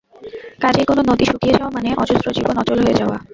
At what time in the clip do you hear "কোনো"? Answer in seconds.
0.85-1.01